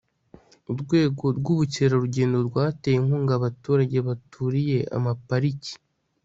urwego 0.71 1.25
rw'ubukerarugendo 1.37 2.37
rwateye 2.49 2.95
inkunga 3.01 3.33
abaturage 3.39 3.97
baturiye 4.07 4.77
amapariki 4.97 5.73